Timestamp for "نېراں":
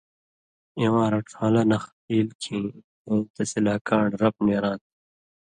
4.45-4.77